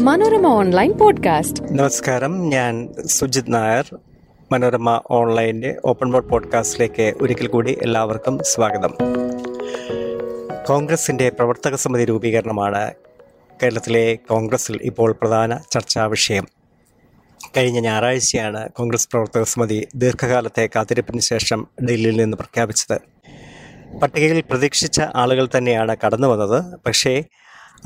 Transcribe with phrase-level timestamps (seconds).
[0.00, 1.62] Manorama online podcast.
[1.72, 3.98] നമസ്കാരം ഞാൻ സുജിത് നായർ.
[4.52, 8.90] മനോരമ ഓൺലൈന്റെ ഓപ്പൺ ബോർഡ് പോഡ്കാസ്റ്റിലേക്ക് ഒരിക്കൽ കൂടി എല്ലാവർക്കും സ്വാഗതം.
[10.68, 12.94] കോൺഗ്രസിന്റെ പ്രവർത്തക സമിതി രൂപീകരണമാണ്
[13.62, 16.46] കേരളത്തിലെ കോൺഗ്രസിൽ ഇപ്പോൾ പ്രധാന ചർച്ചാ വിഷയം.
[17.56, 23.00] കഴിഞ്ഞ ഞായറാഴ്ചയാണ് കോൺഗ്രസ് പ്രവർത്തക സമിതി ദീർഘകാലത്തെ കാത്തിരിപ്പിന് ശേഷം ഡൽഹിയിൽ നിന്ന് പ്രഖ്യാപിച്ചത്.
[23.98, 27.24] പട്ടികയിൽ പ്രതീക്ഷിച്ച ആളുകൾ തന്നെയാണ് കടന്നു വന്നത് പക്ഷേ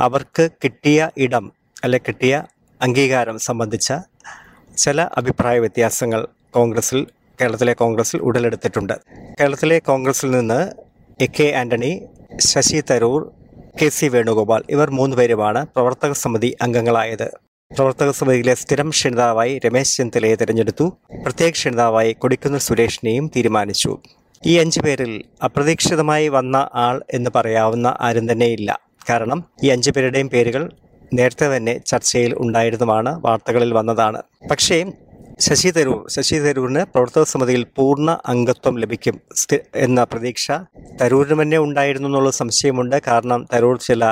[0.00, 1.52] അവർക്ക് കിട്ടിയ ഇടം
[1.84, 2.42] അല്ലെ കിട്ടിയ
[2.82, 3.92] അംഗീകാരം സംബന്ധിച്ച
[4.76, 7.06] ചില അഭിപ്രായ വ്യത്യാസങ്ങൾ കോൺഗ്രസിൽ
[7.40, 8.92] കേരളത്തിലെ കോൺഗ്രസിൽ ഉടലെടുത്തിട്ടുണ്ട്.
[9.40, 10.72] കേരളത്തിലെ കോൺഗ്രസിൽ നിന്ന്
[11.20, 12.06] A K Antony
[12.40, 13.30] Shashi Tharoor
[13.82, 17.30] K C Venugopal ഇവർ മൂന്ന് മൂന്നുപേരുമാണ് പ്രവർത്തക സമിതി അംഗങ്ങളായത്.
[17.76, 20.98] പ്രവർത്തക സമിതിയിലെ സ്ഥിരം ക്ഷണിതാവായി രമേശ് ചെന്നിത്തലയെ തിരഞ്ഞെടുത്തു.
[21.24, 23.98] പ്രത്യേക ക്ഷണിതാവായി കൊടിക്കുന്നിൽ സുരേഷിനെയും തീരുമാനിച്ചു.
[24.46, 28.80] ഈ അഞ്ചു പേരിൽ അപ്രതീക്ഷിതമായി വന്ന ആൾ എന്ന് പറയാവുന്ന ആരും തന്നെയില്ല.
[29.10, 30.70] കാരണം ഈ അഞ്ചു പേരുടെയും പേരുകൾ
[31.14, 34.22] നേരത്തെ തന്നെ ചർച്ചയിൽ ഉണ്ടായിരുന്നതാണ് വാർത്തകളിൽ വന്നതാണ്.
[34.50, 34.78] പക്ഷേ
[35.40, 39.20] ശശി തരൂർ ശശി തരൂരിന് പ്രവർത്തക സമിതിയിൽ പൂർണ അംഗത്വം ലഭിക്കും
[39.74, 40.52] എന്ന പ്രതീക്ഷ
[41.02, 42.96] തരൂരിന് തന്നെ ഉണ്ടായിരുന്നു എന്നുള്ള സംശയമുണ്ട്.
[43.06, 44.04] കാരണം തരൂർ ചില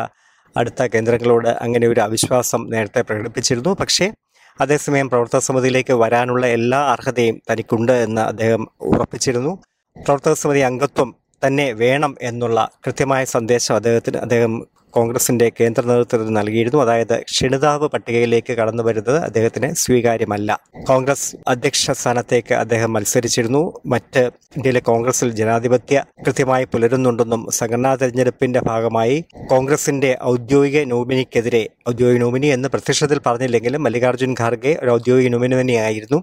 [0.56, 3.72] അടുത്ത കേന്ദ്രങ്ങളോട് അങ്ങനെ ഒരു അവിശ്വാസം നേരത്തെ പ്രകടിപ്പിച്ചിരുന്നു.
[3.72, 4.12] പക്ഷേ
[4.61, 9.53] അതേസമയം പ്രവർത്തക സമിതിയിലേക്ക് വരാനുള്ള എല്ലാ അർഹതയും തനിക്കുണ്ട് എന്ന് അദ്ദേഹം ഉറപ്പിച്ചിരുന്നു.
[9.97, 14.53] പ്രവർത്തക സമിതി അംഗത്വം തന്നെ വേണം എന്നുള്ള കൃത്യമായ സന്ദേശം അദ്ദേഹത്തിന് അദ്ദേഹം
[14.96, 16.80] കോൺഗ്രസിന്റെ കേന്ദ്ര നേതൃത്വത്തിന് നൽകിയിരുന്നു.
[16.84, 20.50] അതായത് ക്ഷണിതാവ് പട്ടികയിലേക്ക് കടന്നു വരുന്നത് അദ്ദേഹത്തിന് സ്വീകാര്യമല്ല.
[20.90, 23.62] കോൺഗ്രസ് അധ്യക്ഷ സ്ഥാനത്തേക്ക് അദ്ദേഹം മത്സരിച്ചിരുന്നു.
[23.86, 24.22] മറ്റ്
[24.56, 29.16] ഇന്ത്യയിലെ കോൺഗ്രസിൽ ജനാധിപത്യ കൃത്യമായി പുലരുന്നുണ്ടെന്നും സംഘടനാ തെരഞ്ഞെടുപ്പിന്റെ ഭാഗമായി
[29.50, 36.20] കോൺഗ്രസിന്റെ ഔദ്യോഗിക നോമിനിക്കെതിരെ ഔദ്യോഗിക നോമിനി എന്ന് പ്രത്യക്ഷത്തിൽ പറഞ്ഞില്ലെങ്കിലും മല്ലികാർജുൻ ഖാർഗെ ഒരു ഔദ്യോഗിക നോമിനി തന്നെയായിരുന്നു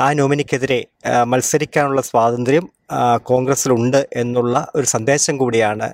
[0.00, 0.78] ആ നോമിനിക്കെതിരെ
[1.24, 2.64] മത്സരിക്കാനുള്ള സ്വാതന്ത്ര്യം
[3.22, 5.88] കോൺഗ്രസിലുണ്ട് എന്നുള്ള ഒരു സന്ദേശം കൂടിയാണ്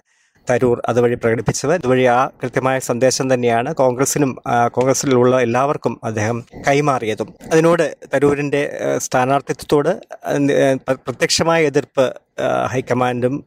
[0.51, 1.75] തരൂർ അതുവഴി പ്രകടിപ്പിച്ചത്.
[1.75, 4.37] അതുവഴി ആ കൃത്യമായ സന്ദേശം തന്നെയാണ് കോൺഗ്രസിനും
[4.69, 7.35] കോൺഗ്രസിലുള്ള എല്ലാവർക്കും അദ്ദേഹം കൈമാറിയതും.
[7.53, 9.93] അതിനോട് തരൂരിന്റെ ആ, സ്ഥാനാർത്ഥിത്വത്തോട്
[10.99, 12.07] പ്രത്യക്ഷമായ എതിർപ്പ്
[12.73, 13.45] ഹൈക്കമാൻഡും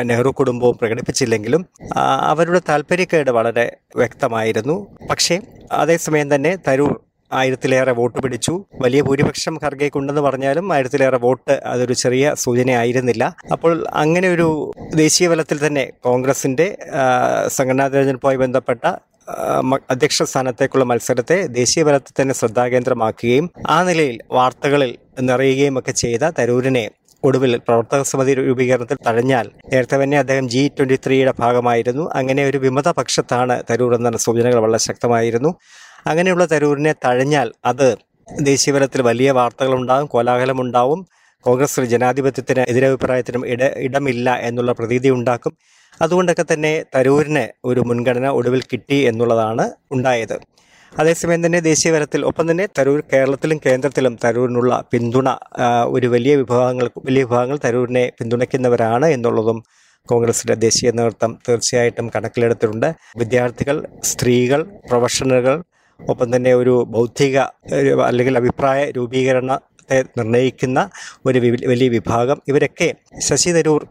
[0.00, 1.66] നെഹ്റു കുടുംബവും പ്രകടിപ്പിച്ചില്ലെങ്കിലും
[1.96, 4.76] അവരുടെ താല്പര്യക്കേട് വളരെ വ്യക്തമായിരുന്നു.
[5.10, 5.40] പക്ഷേ
[5.72, 7.00] അതേസമയം തന്നെ തരൂർ
[7.38, 8.54] ആയിരത്തിലേറെ വോട്ട് പിടിച്ചു.
[8.84, 13.24] വലിയ ഭൂരിപക്ഷം ഖർഗയ്ക്കുണ്ടെന്ന് പറഞ്ഞാലും ആയിരത്തിലേറെ വോട്ട് അതൊരു ചെറിയ സൂചനയായിരുന്നില്ല.
[13.52, 13.72] അപ്പോൾ
[14.02, 14.48] അങ്ങനെ ഒരു
[15.02, 16.68] ദേശീയ തലത്തിൽ തന്നെ കോൺഗ്രസിന്റെ
[17.56, 18.84] സംഘടനാ തെരഞ്ഞെടുപ്പുമായി ബന്ധപ്പെട്ട
[19.92, 26.84] അധ്യക്ഷ സ്ഥാനത്തേക്കുള്ള മത്സരത്തെ ദേശീയ തലത്തിൽ തന്നെ ശ്രദ്ധാകേന്ദ്രമാക്കുകയും ആ നിലയിൽ വാർത്തകളിൽ നിറയുകയും ഒക്കെ ചെയ്ത തരൂരിനെ
[27.22, 32.04] ഒടുവിൽ പ്രവർത്തക സമിതി രൂപീകരണത്തിൽ തഴഞ്ഞാൽ നേരത്തെ തന്നെ അദ്ദേഹം ജി ട്വന്റി ത്രീയുടെ ഭാഗമായിരുന്നു.
[32.14, 35.50] അങ്ങനെ ഒരു വിമത പക്ഷത്താണ് തരൂർ എന്ന സൂചനകൾ വളരെ ശക്തമായിരുന്നു.
[36.06, 37.88] അങ്ങനെയുള്ള തരൂരിനെ തഴഞ്ഞാൽ അത്
[38.40, 41.00] ദേശീയതലത്തിൽ വലിയ വാർത്തകളുണ്ടാകും കോലാഹലമുണ്ടാവും.
[41.44, 45.52] കോൺഗ്രസ് ജനാധിപത്യത്തിന് എതിരഭിപ്രായത്തിനും ഇട ഇടമില്ല എന്നുള്ള പ്രതീതി ഉണ്ടാക്കും.
[46.02, 50.36] അതുകൊണ്ടൊക്കെ തന്നെ തരൂരിന് ഒരു മുൻഗണന ഒടുവിൽ കിട്ടി എന്നുള്ളതാണ് ഉണ്ടായത്.
[50.92, 55.28] അതേസമയം തന്നെ ദേശീയതലത്തിൽ ഒപ്പം തന്നെ തരൂർ കേരളത്തിലും കേന്ദ്രത്തിലും തരൂരിനുള്ള പിന്തുണ
[55.86, 59.64] ഒരു വലിയ വിഭാഗങ്ങൾ വലിയ വിഭാഗങ്ങൾ തരൂരിനെ പിന്തുണയ്ക്കുന്നവരാണ് എന്നുള്ളതും
[60.08, 62.88] കോൺഗ്രസിന്റെ ദേശീയ നേതൃത്വം തീർച്ചയായിട്ടും കണക്കിലെടുത്തിട്ടുണ്ട്.
[63.18, 65.56] വിദ്യാർത്ഥികൾ സ്ത്രീകൾ പ്രൊഫഷണലുകൾ
[66.00, 67.36] ഒപ്പം തന്നെ ഒരു ബൗദ്ധിക
[68.06, 69.70] അല്ലെങ്കിൽ അഭിപ്രായ രൂപീകരണത്തെ
[70.18, 70.78] നിർണയിക്കുന്ന
[71.26, 72.38] ഒരു വലിയ വിഭാഗം.
[72.48, 73.82] ഇവരൊക്കെ ശശി തരൂർ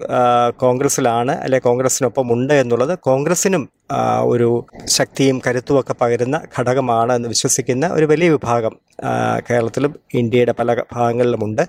[0.58, 3.82] കോൺഗ്രസ്സിലാണ് അല്ലെ കോൺഗ്രസിനൊപ്പം ഉണ്ട് എന്നുള്ളത് കോൺഗ്രസിനും ആ,
[4.23, 8.79] ഒരു ശക്തിയും കരുത്തും ഒക്കെ പകരുന്ന ഘടകമാണ് എന്ന് വിശ്വസിക്കുന്ന ഒരു വലിയ വിഭാഗം
[9.49, 11.61] കേരളത്തിലും ഇന്ത്യയുടെ പല ഭാഗങ്ങളിലുമുണ്ട്.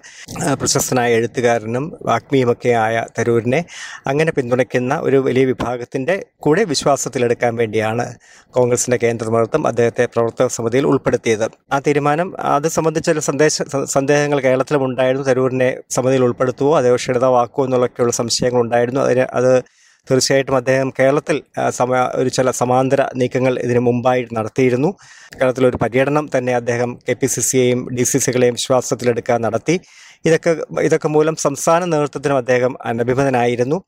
[0.55, 3.65] പ്രശസ്തനായ എഴുത്തുകാരനും വാഗ്മിയുമൊക്കെ ആയ തരൂരിനെ
[4.07, 8.15] അങ്ങനെ പിന്തുണയ്ക്കുന്ന ഒരു വലിയ വിഭാഗത്തിന്റെ കൂടെ വിശ്വാസത്തിലെടുക്കാൻ വേണ്ടിയാണ്
[8.51, 11.49] കോൺഗ്രസിന്റെ കേന്ദ്ര നേതൃത്വം അദ്ദേഹത്തെ പ്രവർത്തക സമിതിയിൽ ഉൾപ്പെടുത്തിയത്.
[11.73, 15.27] ആ തീരുമാനം അത് സംബന്ധിച്ച സന്ദേശ സന്ദേഹങ്ങൾ കേരളത്തിലും ഉണ്ടായിരുന്നു.
[15.27, 19.63] തരൂരിനെ സമിതിയിൽ ഉൾപ്പെടുത്തുവോ അതോ ക്ഷണിതമാക്കുമോ എന്നുള്ളൊക്കെയുള്ള സംശയങ്ങൾ ഉണ്ടായിരുന്നു അതിന് അത്
[20.07, 21.37] തീർച്ചയായിട്ടും അദ്ദേഹം കേരളത്തിൽ
[21.71, 24.91] സമയ സമ ഒരു ചില സമാന്തര നീക്കങ്ങൾ ഇതിനു മുമ്പായി നടത്തിയിരുന്നു.
[25.37, 29.77] കേരളത്തിൽ ഒരു പര്യടനം തന്നെ അദ്ദേഹം കെ പി സി സിയെയും ഡി സി സികളെയും വിശ്വാസത്തിലെടുക്കാൻ നടത്തി.
[30.25, 33.79] ഇതൊക്കെ ഇതൊക്കെ മൂലം സംസ്ഥാന നേതൃത്വത്തിനും അദ്ദേഹം അനഭിമതനായിരുന്നു.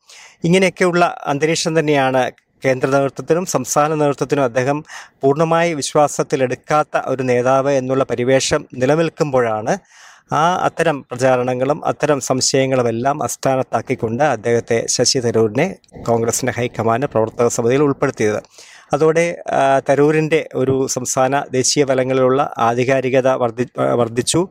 [0.43, 2.23] ഇങ്ങനെയൊക്കെയുള്ള അന്തരീക്ഷം തന്നെയാണ്
[2.65, 4.77] കേന്ദ്ര നേതൃത്വത്തിനും സംസ്ഥാന നേതൃത്വത്തിനും അദ്ദേഹം
[5.21, 9.73] പൂർണമായി വിശ്വാസത്തിലെടുക്കാത്ത ഒരു നേതാവ് എന്നുള്ള പരിവേഷം നിലനിൽക്കുമ്പോഴാണ്
[10.31, 18.39] ആ അത്തരം പ്രചാരണങ്ങളും അത്തരം സംശയങ്ങളും എല്ലാം അസ്ഥാനത്താക്കിക്കൊണ്ട് അദ്ദേഹത്തെ ശശി തരൂരിനെ കോൺഗ്രസിന്റെ ഹൈക്കമാൻഡ് പ്രവർത്തക സമിതിയിൽ ഉൾപ്പെടുത്തിയത്.
[18.93, 19.25] അതോടെ
[19.89, 23.65] തരൂരിന്റെ ഒരു സംസ്ഥാന ദേശീയ തലങ്ങളിലുള്ള ആധികാരികത വർദ്ധി
[24.01, 24.41] വർദ്ധിച്ചു.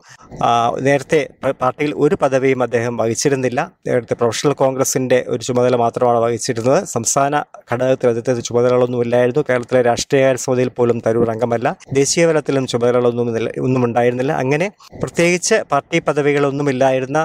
[0.87, 1.21] നേരത്തെ
[1.61, 3.59] പാർട്ടിയിൽ ഒരു പദവിയും അദ്ദേഹം വഹിച്ചിരുന്നില്ല.
[3.87, 6.79] നേരത്തെ പ്രൊഫഷണൽ കോൺഗ്രസിന്റെ ഒരു ചുമതല മാത്രമാണ് വഹിച്ചിരുന്നത്.
[6.95, 7.33] സംസ്ഥാന
[7.71, 11.67] ഘടകത്തിൽ അദ്ദേഹത്തെ ചുമതലകളൊന്നുമില്ലായിരുന്നു കേരളത്തിലെ രാഷ്ട്രീയകാര്യ സമിതിയിൽ പോലും തരൂർ അംഗമല്ല.
[11.99, 13.27] ദേശീയ തലത്തിലും ചുമതലകളൊന്നും
[13.67, 14.33] ഒന്നും ഉണ്ടായിരുന്നില്ല.
[14.43, 14.69] അങ്ങനെ
[15.03, 17.19] പ്രത്യേകിച്ച് പാർട്ടി പദവികളൊന്നുമില്ലായിരുന്ന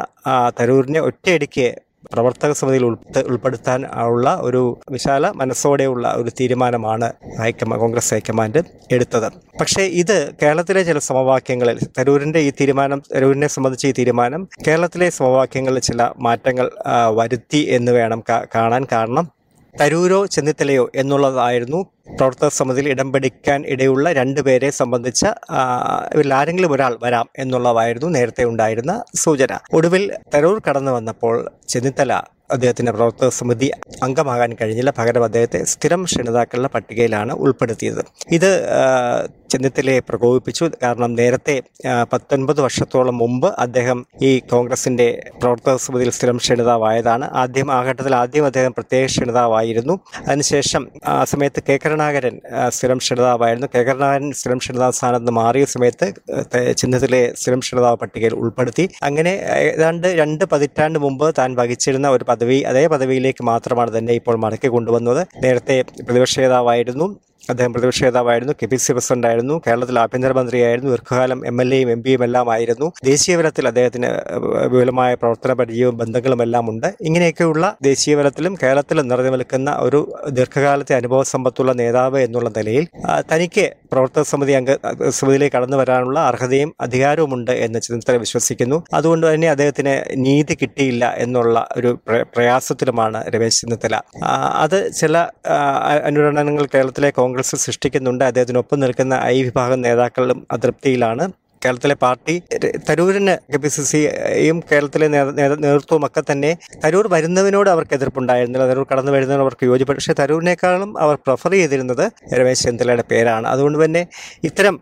[0.61, 1.69] തരൂരിനെ ഒറ്റയടിക്ക്
[2.13, 8.63] പ്രവർത്തക സമിതിയിൽ ഉൾപ്പെ- ഉൾപ്പെടുത്താൻ ഉള്ള ഒരു വിശാല മനസ്സോടെയുള്ള ഒരു തീരുമാനമാണ് ഹൈക്കമാ കോൺഗ്രസ് ഹൈക്കമാൻഡ്
[8.93, 9.33] എടുത്തത്.
[9.61, 16.09] പക്ഷേ ഇത് കേരളത്തിലെ ചില സമവാക്യങ്ങളിൽ തരൂരിന്റെ ഈ തീരുമാനം തരൂരിനെ സംബന്ധിച്ച് ഈ തീരുമാനം കേരളത്തിലെ സമവാക്യങ്ങളിൽ ചില
[16.19, 16.71] മാറ്റങ്ങൾ
[17.11, 18.23] വരുത്തി എന്ന് വേണം
[18.55, 19.42] കാണാൻ കാരണം
[19.75, 21.79] തരൂരോ ചെന്നിത്തലയോ എന്നുള്ളതായിരുന്നു
[22.19, 25.61] പ്രവർത്തക സമിതിയിൽ ഇടം പിടിക്കാൻ ഇടയുള്ള രണ്ടുപേരെ സംബന്ധിച്ച ആ,
[26.15, 29.59] ഇവരിൽ ആരെങ്കിലും ഒരാൾ വരാം എന്നുള്ളതായിരുന്നു നേരത്തെ ഉണ്ടായിരുന്ന സൂചന.
[29.73, 30.05] ഒടുവിൽ
[30.35, 31.35] തരൂർ കടന്നു വന്നപ്പോൾ
[31.69, 32.13] ചെന്നിത്തല
[32.51, 33.71] അദ്ദേഹത്തിന്റെ പ്രവർത്തക സമിതി
[34.03, 34.91] അംഗമാകാൻ കഴിഞ്ഞില്ല.
[34.91, 38.03] പകരം അദ്ദേഹത്തെ സ്ഥിരം ക്ഷണിതാക്കളുടെ പട്ടികയിലാണ് ഉൾപ്പെടുത്തിയത്.
[38.31, 38.51] ഇത്
[39.53, 40.65] ചെന്നിത്തലയെ പ്രകോപിപ്പിച്ചു.
[40.83, 41.57] കാരണം നേരത്തെ
[42.13, 45.07] പത്തൊൻപത് വർഷത്തോളം മുമ്പ് അദ്ദേഹം ഈ കോൺഗ്രസിന്റെ
[45.41, 47.27] പ്രവർത്തക സമിതിയിൽ സ്ഥിരം ക്ഷണിതാവായതാണ്.
[47.43, 49.95] ആദ്യം ആ ഘട്ടത്തിൽ ആദ്യം അദ്ദേഹം പ്രത്യേക ക്ഷണിതാവായിരുന്നു.
[50.29, 50.83] അതിനുശേഷം
[51.13, 52.37] ആ സമയത്ത് കെ കരുണാകരൻ
[52.77, 53.69] സ്ഥിരം ക്ഷണിതാവായിരുന്നു.
[53.75, 56.07] കെ കരുണാകരൻ സ്ഥിരം ക്ഷണിതാ സ്ഥാനത്ത് നിന്ന് മാറിയ സമയത്ത്
[56.81, 58.85] ചെന്നിത്തലയെ സ്ഥിരം ക്ഷണിതാവ് പട്ടികയിൽ ഉൾപ്പെടുത്തി.
[59.09, 59.33] അങ്ങനെ
[59.73, 65.23] ഏതാണ്ട് രണ്ട് പതിറ്റാണ്ട് മുമ്പ് താൻ വഹിച്ചിരുന്ന ഒരു പദവി അതേ പദവിയിലേക്ക് മാത്രമാണ് തന്നെ ഇപ്പോൾ മടക്കി കൊണ്ടുവന്നത്.
[65.45, 65.77] നേരത്തെ
[66.07, 67.09] പ്രതിപക്ഷ നേതാവായിരുന്നു.
[67.51, 72.03] അദ്ദേഹം പ്രതിപക്ഷ നേതാവായിരുന്നു കെ പി സി പ്രസിഡന്റ് ആയിരുന്നു കേരളത്തിൽ ആഭ്യന്തരമന്ത്രിയായിരുന്നു ദീർഘകാലം എം എൽ എയും എം
[72.03, 74.11] പിയും എല്ലാം ആയിരുന്നു ദേശീയതലത്തിൽ അദ്ദേഹത്തിന്
[74.67, 81.73] വിപുലമായ പ്രവർത്തന പരിചയവും ബന്ധങ്ങളും എല്ലാം ഉണ്ട് ഇങ്ങനെയൊക്കെയുള്ള ദേശീയതലത്തിലും കേരളത്തിലും നിറഞ്ഞു നിൽക്കുന്ന ഒരു ദീർഘകാലത്തെ അനുഭവ സമ്പത്തുള്ള
[81.73, 82.87] നേതാവ് എന്നുള്ള നിലയിൽ
[83.33, 84.71] തനിക്ക് പ്രവർത്തക സമിതി അംഗ
[85.11, 88.85] സമിതിയിലേക്ക് കടന്നു വരാനുള്ള അർഹതയും അധികാരവുമുണ്ട് എന്ന് ചെന്നിത്തല വിശ്വസിക്കുന്നു.
[88.95, 93.95] അതുകൊണ്ട് തന്നെ അദ്ദേഹത്തിന് നീതി കിട്ടിയില്ല എന്നുള്ള ഒരു പ്ര- പ്രയാസത്തിലുമാണ് രമേശ് ചെന്നിത്തല.
[94.57, 95.17] അത് ചില
[96.05, 98.25] അനുരണനങ്ങൾ കേരളത്തിലെ കോൺഗ്രസ് സൃഷ്ടിക്കുന്നുണ്ട്.
[98.25, 101.33] അദ്ദേഹത്തിനൊപ്പം നിൽക്കുന്ന ഐ വിഭാഗം നേതാക്കളും അതൃപ്തിയിലാണ്.
[101.63, 102.35] കേരളത്തിലെ പാർട്ടി
[102.89, 105.07] തരൂരിന് കെ പി സി സിയും കേരളത്തിലെ
[105.65, 106.51] നേതൃത്വവും ഒക്കെ തന്നെ
[106.85, 108.67] തരൂർ വരുന്നതിനോട് അവർക്ക് എതിർപ്പുണ്ടായിരുന്നില്ല.
[108.71, 112.05] തരൂർ കടന്നു വരുന്നതിനോട് അവർക്ക് യോജിപ്പ് പക്ഷേ തരൂരിനേക്കാളും അവർ പ്രിഫർ ചെയ്തിരുന്നത്
[112.35, 113.47] രമേശ് ചെന്നിത്തലയുടെ പേരാണ്.
[113.53, 114.03] അതുകൊണ്ട് തന്നെ
[114.49, 114.77] ഇത്തരം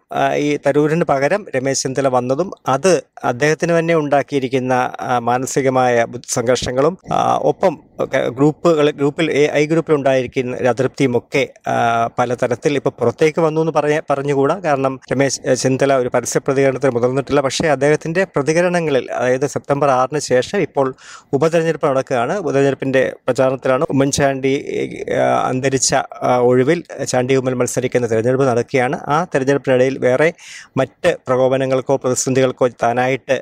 [0.44, 2.92] ഈ തരൂരിന് പകരം രമേശ് ചെന്നിത്തല വന്നതും അത്
[3.24, 4.74] അദ്ദേഹത്തിന് തന്നെ ഉണ്ടാക്കിയിരിക്കുന്ന
[5.30, 5.94] മാനസികമായ
[6.36, 6.94] സംഘർഷങ്ങളും
[7.50, 7.74] ഒപ്പം
[8.36, 11.74] ഗ്രൂപ്പുകൾ ഗ്രൂപ്പിൽ ഐ ഗ്രൂപ്പിൽ ഉണ്ടായിരിക്കുന്ന ഒരു അതൃപ്തിയും ഒക്കെ ആ,
[12.18, 14.56] പലതരത്തിൽ ഇപ്പോൾ പുറത്തേക്ക് വന്നു എന്ന് പറഞ്ഞ പറഞ്ഞുകൂടാ.
[14.64, 20.86] കാരണം രമേശ് ചെന്നിത്തല ഒരു പരസ്യ പ്രതികരണത്തിന് മുതിർന്നിട്ടില്ല പക്ഷേ അദ്ദേഹത്തിന്റെ പ്രതികരണങ്ങളിൽ അതായത് സെപ്റ്റംബർ ആറിന് ശേഷം ഇപ്പോൾ
[21.36, 22.34] ഉപതെരഞ്ഞെടുപ്പ് നടക്കുകയാണ്.
[22.42, 24.52] ഉപതെരഞ്ഞെടുപ്പിന്റെ പ്രചാരണത്തിലാണ് ഉമ്മൻചാണ്ടി
[25.50, 25.90] അന്തരിച്ച
[26.50, 26.80] ഒഴിവിൽ
[27.12, 28.96] ചാണ്ടി ഉമ്മൻ മത്സരിക്കുന്ന തെരഞ്ഞെടുപ്പ് നടക്കുകയാണ്.
[29.14, 30.28] ആ തെരഞ്ഞെടുപ്പിനിടയിൽ വേറെ
[30.80, 33.36] മറ്റ് പ്രകോപനങ്ങൾക്കോ പ്രതിസന്ധികൾക്കോ താനായിട്ട്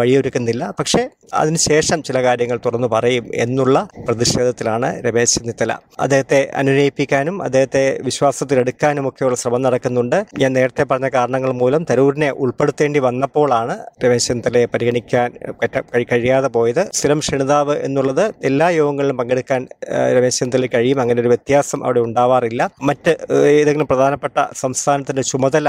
[0.00, 0.64] വഴിയൊരുക്കുന്നില്ല.
[0.78, 1.02] പക്ഷേ
[1.34, 3.76] അതിനുശേഷം ചില കാര്യങ്ങൾ തുറന്നു പറയും എന്നുള്ള
[4.08, 5.72] പ്രതിഷേധത്തിലാണ് രമേശ് ചെന്നിത്തല.
[6.00, 10.18] അദ്ദേഹത്തെ അനുനയിപ്പിക്കാനും അദ്ദേഹത്തെ വിശ്വാസത്തിലെടുക്കാനും ഒക്കെയുള്ള ശ്രമം നടക്കുന്നുണ്ട്.
[10.38, 12.30] ഞാൻ നേരത്തെ പറഞ്ഞ കാരണങ്ങൾ മൂലം തരൂരിനെ
[12.74, 15.28] ഉൾപ്പെടുത്തേണ്ടി വന്നപ്പോഴാണ് രമേശ് ചെന്നിത്തലയെ പരിഗണിക്കാൻ
[16.12, 16.80] കഴിയാതെ പോയത്.
[16.96, 19.60] സ്ഥിരം ക്ഷണിതാവ് എന്നുള്ളത് എല്ലാ യോഗങ്ങളിലും പങ്കെടുക്കാൻ
[20.16, 20.98] രമേശ് ചെന്നിത്തല കഴിയും.
[21.02, 22.62] അങ്ങനെ ഒരു വ്യത്യാസം അവിടെ ഉണ്ടാവാറില്ല.
[22.88, 23.12] മറ്റ്
[23.60, 25.68] ഏതെങ്കിലും പ്രധാനപ്പെട്ട സംസ്ഥാനത്തിന്റെ ചുമതല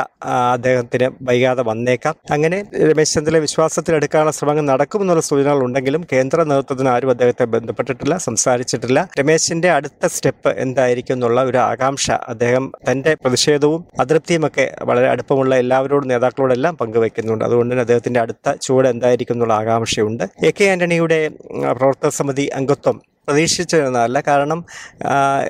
[0.55, 2.15] അദ്ദേഹത്തിന് വൈകാതെ വന്നേക്കാം.
[2.35, 2.59] അങ്ങനെ
[2.91, 8.99] രമേശ് ചെന്നിത്തല വിശ്വാസത്തിലെടുക്കാനുള്ള ശ്രമങ്ങൾ നടക്കുമെന്നുള്ള സൂചനകൾ ഉണ്ടെങ്കിലും കേന്ദ്ര നേതൃത്വത്തിന് ആരും അദ്ദേഹത്തെ ബന്ധപ്പെട്ടിട്ടില്ല സംസാരിച്ചിട്ടില്ല.
[9.21, 16.09] രമേശിന്റെ അടുത്ത സ്റ്റെപ്പ് എന്തായിരിക്കും എന്നുള്ള ഒരു ആകാംക്ഷ അദ്ദേഹം തന്റെ പ്രതിഷേധവും അതൃപ്തിയും ഒക്കെ വളരെ അടുപ്പമുള്ള എല്ലാവരോടും
[16.13, 17.43] നേതാക്കളോടെല്ലാം പങ്കുവെക്കുന്നുണ്ട്.
[17.43, 20.23] അതുകൊണ്ട് തന്നെ അദ്ദേഹത്തിന്റെ അടുത്ത ചുവട് എന്തായിരിക്കും എന്നുള്ള ആകാംക്ഷയുണ്ട്.
[20.47, 21.19] എ കെ ആന്റണിയുടെ
[21.51, 22.97] ഉം, പ്രവർത്തക സമിതി അംഗത്വം
[23.27, 24.65] പ്രതീക്ഷിച്ചിരുന്നതല്ല കാരണം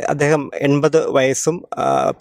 [0.09, 1.63] അദ്ദേഹം എൺപത് വയസ്സും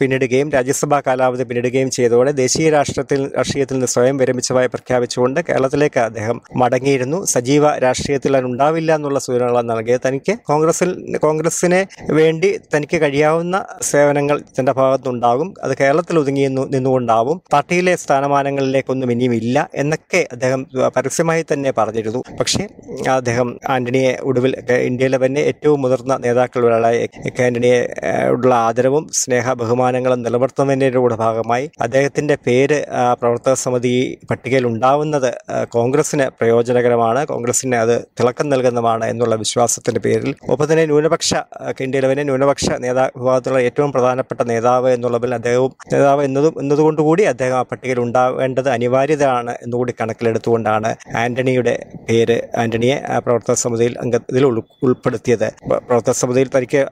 [0.01, 7.25] പിന്നിടുകയും രാജ്യസഭാ കാലാവധി പിന്നിടുകയും ചെയ്തതോടെ ദേശീയ രാഷ്ട്രത്തിൽ രാഷ്ട്രീയത്തിൽ നിന്ന് സ്വയം വിരമിച്ചതായി പ്രഖ്യാപിച്ചുകൊണ്ട് കേരളത്തിലേക്ക് അദ്ദേഹം മടങ്ങിയിരുന്നു.
[7.25, 10.01] സജീവ രാഷ്ട്രീയത്തിൽ അതിനുണ്ടാവില്ല എന്നുള്ള സൂചനകളാണ് നൽകിയത്.
[10.07, 17.43] തനിക്ക് കോൺഗ്രസിൽ കോൺഗ്രസിനെ വേണ്ടി തനിക്ക് കഴിയാവുന്ന സേവനങ്ങൾ തന്റെ ഭാഗത്തുണ്ടാകും അത് കേരളത്തിൽ ഒതുങ്ങി നിന്നു- നിന്നുകൊണ്ടാവും.
[17.53, 22.23] പാർട്ടിയിലെ സ്ഥാനമാനങ്ങളിലേക്കൊന്നും ഇനിയും ഇല്ല എന്നൊക്കെ അദ്ദേഹം പരസ്യമായി തന്നെ പറഞ്ഞിരുന്നു.
[22.41, 22.69] പക്ഷേ
[23.11, 27.07] അദ്ദേഹം ആന്റണിയെ ഒടുവിൽ ഇന്ത്യയിലെ തന്നെ ഏറ്റവും മുതിർന്ന നേതാക്കളിൽ ഒരാളായ
[27.45, 27.95] ആന്റണിയെ
[28.29, 35.35] ഉള്ള ആദരവും സ്നേഹ ബഹുമാനങ്ങളും നിലനിർത്തുന്നതിന്റെ ഭാഗമായി അദ്ദേഹത്തിന്റെ പേര് പ്രവർത്തക സമിതി പട്ടികയിൽ ഉണ്ടാവുന്നത്
[35.65, 37.27] കോൺഗ്രസിന് പ്രയോജനകരമാണ്.
[37.27, 40.35] കോൺഗ്രസിന് അത് തിളക്കം നൽകുന്നതാണ് എന്നുള്ള വിശ്വാസത്തിന്റെ പേരിൽ.
[40.51, 41.35] ഒപ്പം തന്നെ ന്യൂനപക്ഷ
[41.81, 48.01] ഇന്ത്യയിലെ ന്യൂനപക്ഷ നേതാ വിഭാഗത്തിലുള്ള ഏറ്റവും പ്രധാനപ്പെട്ട നേതാവ് എന്നുള്ളതിൽ അദ്ദേഹവും നേതാവ് എന്നതും എന്നതുകൊണ്ടുകൂടി അദ്ദേഹം ആ പട്ടികയിൽ
[48.01, 55.34] ഉണ്ടാവേണ്ടത് അനിവാര്യതയാണ് എന്നുകൂടി കണക്കിലെടുത്തുകൊണ്ടാണ് ആന്റണിയുടെ പേര് ആന്റണിയെ പ്രവർത്തക സമിതിയിൽ അംഗത്തിൽ ഉൾ- ഉൾപ്പെടുത്തിയത്.
[55.43, 56.87] പ- പ്രവർത്തക സമിതിയിൽ തനിക്ക്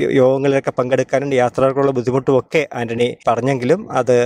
[0.00, 4.16] യോഗങ്ങളിലൊക്കെ പങ്കെടുക്കാനും യാത്രകൾക്കുള്ള ബുദ്ധിമുട്ടുമൊക്കെ ആന്റണി പറഞ്ഞെങ്കിലും അത്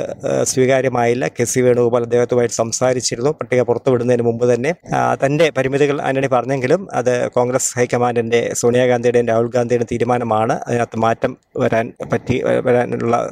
[0.43, 1.29] സ്വീകാര്യമായില്ല.
[1.29, 3.31] കെ സി വേണുഗോപാൽ അദ്ദേഹത്തുമായിട്ട് സംസാരിച്ചിരുന്നു.
[3.31, 4.75] പട്ടിക പുറത്തുവിടുന്നതിന് മുമ്പ് തന്നെ
[5.27, 10.61] തന്റെ പരിമിതികൾ ആന്റണി പറഞ്ഞെങ്കിലും അത് കോൺഗ്രസ് ഹൈക്കമാൻഡിന്റെ സോണിയാഗാന്ധിയുടെയും രാഹുൽ ഗാന്ധിയുടെയും തീരുമാനമാണ്.
[10.69, 13.31] അതിനകത്ത് മാറ്റം വരാൻ പറ്റി വരാനുള്ള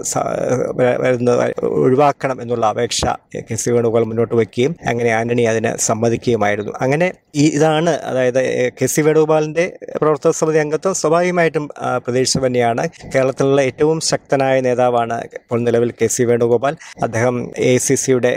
[1.63, 3.05] ഒഴിവാക്കണം എന്നുള്ള അപേക്ഷ
[3.39, 6.73] കെ സി വേണുഗോപാൽ മുന്നോട്ട് വയ്ക്കുകയും അങ്ങനെ ആന്റണി അതിന് സമ്മതിക്കുകയുമായിരുന്നു.
[6.81, 11.65] അങ്ങനെ ഇതാണ് അതായത് കെ സി വേണുഗോപാലിന്റെ പ്രവർത്തക പ്രവർത്തക സമിതി അംഗത്വം സ്വാഭാവികമായിട്ടും
[12.05, 12.83] പ്രതീക്ഷ തന്നെയാണ്.
[13.13, 16.75] കേരളത്തിലുള്ള ഏറ്റവും ശക്തനായ നേതാവാണ് ഇപ്പോൾ നിലവിൽ കെ സി വേണുഗോപാൽ.
[17.07, 17.37] അദ്ദേഹം
[17.71, 18.33] എ സി സിയുടെ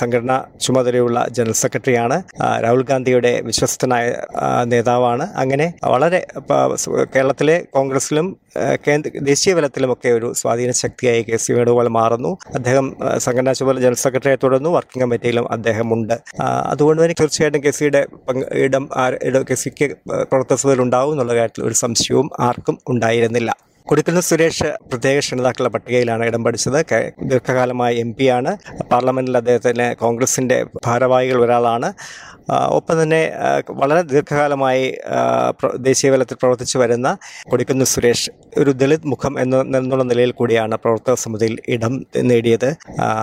[0.00, 2.16] സംഘടനാ ചുമതലയുള്ള ജനറൽ സെക്രട്ടറിയാണ്.
[2.64, 4.04] രാഹുൽ ഗാന്ധിയുടെ വിശ്വസ്തനായ
[4.72, 5.26] നേതാവാണ്.
[5.42, 6.20] അങ്ങനെ വളരെ
[7.14, 8.28] കേരളത്തിലെ കോൺഗ്രസിലും
[8.86, 12.32] കേന്ദ്ര ദേശീയ തലത്തിലുമൊക്കെ ഒരു സ്വാധീന ശക്തിയായി കെ സി വേണുഗോപാൽ മാറുന്നു.
[12.58, 12.86] അദ്ദേഹം
[13.26, 16.16] സംഘടനാ ചുമതല ജനറൽ സെക്രട്ടറിയെ തുടർന്നു വർക്കിംഗ് കമ്മിറ്റിയിലും അദ്ദേഹമുണ്ട്.
[16.72, 18.02] അതുകൊണ്ട് തന്നെ തീർച്ചയായിട്ടും കെ സിയുടെ
[18.66, 18.86] ഇടം
[19.50, 19.88] കെ സിക്ക്
[20.30, 23.50] പ്രവർത്തകസഭയിൽ ഉണ്ടാവും എന്നുള്ള കാര്യത്തിൽ ഒരു സംശയവും ആർക്കും ഉണ്ടായിരുന്നില്ല.
[23.90, 26.80] കൊടുക്കുന്ന സുരേഷ് പ്രത്യേക ക്ഷണിതാക്കളുടെ പട്ടികയിലാണ് ഇടം പഠിച്ചത്.
[27.30, 28.50] ദീർഘകാലമായ എം ആണ്.
[28.90, 31.88] പാർലമെന്റിൽ അദ്ദേഹത്തിന് കോൺഗ്രസിന്റെ ഭാരവാഹികൾ ഒരാളാണ്.
[32.50, 33.32] ഒപ്പം തന്നെ
[33.70, 34.84] വളരെ ദീർഘകാലമായി
[35.60, 37.08] ദേശീയതലത്തിൽ ദേശീയ തലത്തിൽ പ്രവർത്തിച്ചു വരുന്ന
[37.48, 42.68] കൊടിക്കുന്ന് സുരേഷ് ഒരു ദളിത് മുഖം എന്ന എന്നുള്ള നിലയിൽ കൂടിയാണ് പ്രവർത്തക സമിതിയിൽ ഇടം നേടിയത്.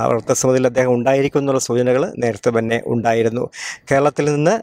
[0.10, 3.50] പ്രവർത്തക സമിതിയിൽ അദ്ദേഹം ഉണ്ടായിരിക്കും എന്നുള്ള സൂചനകൾ നേരത്തെ തന്നെ ഉണ്ടായിരുന്നു.
[3.92, 4.56] കേരളത്തിൽ നിന്ന്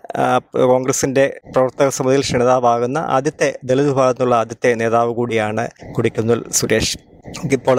[0.72, 7.11] കോൺഗ്രസിന്റെ പ്രവർത്തക സമിതിയിൽ ക്ഷണിതാവാകുന്ന ആദ്യത്തെ ദളിത് വിഭാഗത്തിലുള്ള ആദ്യത്തെ നേതാവ് കൂടിയാണ് കൊടിക്കുന്നിൽ സുരേഷ്.
[7.56, 7.76] ഇപ്പോൾ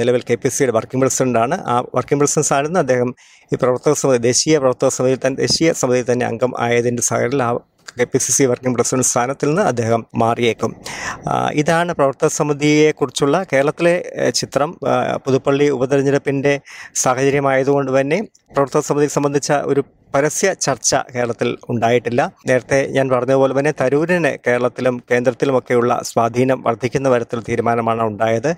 [0.00, 1.56] നിലവിൽ കെ പി സിയുടെ വർക്കിംഗ് പ്രസിഡന്റാണ്.
[1.72, 3.10] ആ വർക്കിംഗ് പ്രസിഡന്റ് ആയിരുന്നു അദ്ദേഹം
[3.52, 7.50] ഈ പ്രവർത്തക സമിതി ദേശീയ പ്രവർത്തക സമിതിയിൽ തന്നെ ദേശീയ സമിതിയിൽ തന്നെ അംഗം ആയതിന്റെ സാഹചര്യത്തിൽ ആ
[7.98, 10.70] K P C C working president സ്ഥാനത്തിൽ നിന്ന് അദ്ദേഹം മാറിയേക്കും.
[11.62, 13.94] ഇതാണ് പ്രവർത്തക സമിതിയെക്കുറിച്ചുള്ള കേരളത്തിലെ
[14.40, 14.70] ചിത്രം.
[15.24, 16.54] പുതുപ്പള്ളി ഉപതെരഞ്ഞെടുപ്പിന്റെ
[17.04, 18.18] സാഹചര്യമായതുകൊണ്ട് തന്നെ
[18.54, 19.84] പ്രവർത്തക സമിതിയെ സംബന്ധിച്ച ഒരു
[20.16, 22.22] പരസ്യ ചർച്ച കേരളത്തിൽ ഉണ്ടായിട്ടില്ല.
[22.48, 28.50] നേരത്തെ ഞാൻ പറഞ്ഞതുപോലെ തന്നെ തരൂരിന് കേരളത്തിലും കേന്ദ്രത്തിലുമൊക്കെയുള്ള സ്വാധീനം വർദ്ധിക്കുന്ന തരത്തിൽ തീരുമാനമാണ് ഉണ്ടായത്.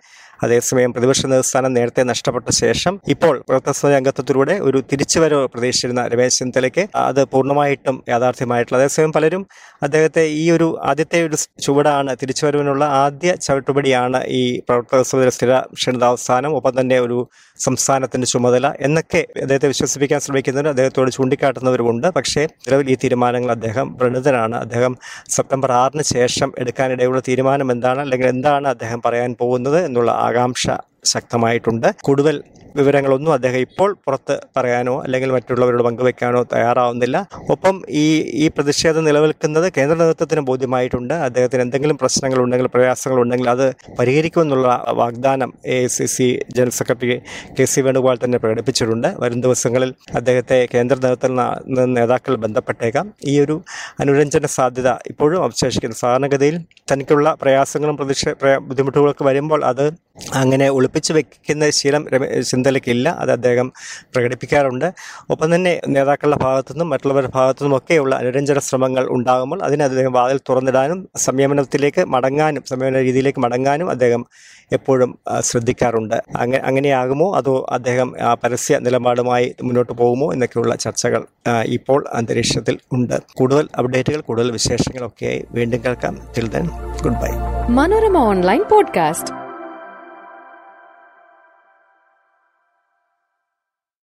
[0.45, 3.35] അതേസമയം പ്രതിപക്ഷ നേതൃസ്ഥാനം നേരത്തെ നഷ്ടപ്പെട്ട ശേഷം ഇപ്പോൾ
[3.79, 9.43] സമിതി അംഗത്വത്തിലൂടെ ഒരു തിരിച്ചുവരവ് പ്രതീക്ഷിച്ചിരുന്ന രമേശ് ചെന്നിത്തലയ്ക്ക് അത് പൂർണമായിട്ടും യാഥാർത്ഥ്യമായിട്ടുള്ള അതേസമയം പലരും
[9.83, 16.75] അദ്ദേഹത്തെ ഈ ഒരു ആദ്യത്തെ ഒരു ചുവടാണ് തിരിച്ചുവരവിനുള്ള ആദ്യ ചവിട്ടുപടിയാണ് ഈ പ്രവർത്തക സമിതിയുടെ സ്ഥിര ക്ഷണിതാവസ്ഥാനം ഒപ്പം
[16.81, 17.19] തന്നെ ഒരു
[17.59, 21.11] സംസ്ഥാനത്തിന്റെ ചുമതല എന്നൊക്കെ അദ്ദേഹത്തെ വിശ്വസിപ്പിക്കാൻ ശ്രമിക്കുന്നതിന് അദ്ദേഹത്തോട്
[21.51, 24.93] ചൂണ്ടിക്കാട്ടുന്നവരുമുണ്ട് പക്ഷേ നിലവിൽ ഈ തീരുമാനങ്ങൾ അദ്ദേഹം പ്രണിതനാണ് അദ്ദേഹം
[25.37, 28.01] സെപ്റ്റംബർ ആറിന് ശേഷം എടുക്കാനിടയുള്ള തീരുമാനം എന്താണ്?
[28.05, 30.67] അല്ലെങ്കിൽ എന്താണ് അദ്ദേഹം പറയാൻ പോകുന്നത് എന്നുള്ള ആകാംക്ഷ
[31.15, 31.89] ശക്തമായിട്ടുണ്ട്.
[32.09, 32.37] കൂടുതൽ
[32.79, 37.17] വിവരങ്ങളൊന്നും അദ്ദേഹം ഇപ്പോൾ പുറത്ത് പറയാനോ അല്ലെങ്കിൽ മറ്റുള്ളവരോട് പങ്കുവെക്കാനോ തയ്യാറാവുന്നില്ല.
[37.55, 38.05] ഒപ്പം ഈ
[38.43, 41.15] ഈ പ്രതിഷേധം നിലനിൽക്കുന്നത് കേന്ദ്ര നേതൃത്വത്തിന് ബോധ്യമായിട്ടുണ്ട്.
[41.29, 43.65] അദ്ദേഹത്തിന് എന്തെങ്കിലും പ്രശ്നങ്ങളുണ്ടെങ്കിൽ പ്രയാസങ്ങളുണ്ടെങ്കിൽ അത്
[43.99, 44.69] പരിഹരിക്കുമെന്നുള്ള
[45.01, 47.17] വാഗ്ദാനം A C C general secretary
[47.59, 49.09] K C Venugopal തന്നെ പ്രകടിപ്പിച്ചിട്ടുണ്ട്.
[49.25, 51.35] വരും ദിവസങ്ങളിൽ അദ്ദേഹത്തെ കേന്ദ്ര നേതൃത്വത്തിൽ
[51.99, 53.09] നേതാക്കൾ ബന്ധപ്പെട്ടേക്കാം.
[53.33, 53.57] ഈ ഒരു
[54.05, 55.99] അനുരഞ്ജന സാധ്യത ഇപ്പോഴും അവശേഷിക്കുന്നു.
[56.05, 56.59] സാധാരണഗതിയിൽ
[56.93, 58.31] തനിക്കുള്ള പ്രയാസങ്ങളും പ്രതിഷേ
[58.69, 59.85] ബുദ്ധിമുട്ടുകളൊക്കെ വരുമ്പോൾ അത്
[60.35, 62.07] അങ്ങനെ ഒളിപ്പിച്ച് വെക്കുന്ന ശീലം
[62.49, 63.73] ചിന്തലയ്ക്കില്ല അത് അദ്ദേഹം
[64.15, 64.93] പ്രകടിപ്പിക്കാറുണ്ട്.
[65.31, 72.05] ഒപ്പം തന്നെ നേതാക്കളുടെ ഭാഗത്തുനിന്നും മറ്റുള്ളവരുടെ ഭാഗത്തുനിന്നും ഒക്കെയുള്ള അനുരഞ്ജന ശ്രമങ്ങൾ ഉണ്ടാകുമ്പോൾ അതിനെ അദ്ദേഹം വാതിൽ തുറന്നിടാനും സംയമനത്തിലേക്ക്
[72.05, 74.27] മടങ്ങാനും സംയമന രീതിയിലേക്ക് മടങ്ങാനും അദ്ദേഹം
[74.73, 76.15] എപ്പോഴും ശ്രദ്ധിക്കാറുണ്ട്.
[76.15, 77.37] അങ്ങനെ അങ്ങനെയാകുമോ?
[77.37, 80.33] അതോ അദ്ദേഹം പരസ്യ നിലപാടുമായി മുന്നോട്ട് പോകുമോ?
[80.33, 81.25] എന്നൊക്കെയുള്ള ചർച്ചകൾ
[81.65, 83.21] ഇപ്പോൾ അന്തരീക്ഷത്തിൽ ഉണ്ട്.
[83.35, 86.15] കൂടുതൽ അപ്ഡേറ്റുകൾ കൂടുതൽ വിശേഷങ്ങളൊക്കെയായി വീണ്ടും കേൾക്കാം.
[87.03, 87.31] Good bye
[87.69, 89.48] Manorama online podcast.